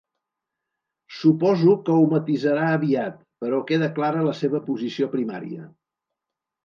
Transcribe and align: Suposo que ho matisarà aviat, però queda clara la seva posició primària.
Suposo 1.17 1.75
que 1.89 1.97
ho 1.97 2.07
matisarà 2.13 2.63
aviat, 2.77 3.19
però 3.45 3.61
queda 3.73 3.91
clara 4.01 4.25
la 4.31 4.35
seva 4.41 4.63
posició 4.71 5.11
primària. 5.17 5.69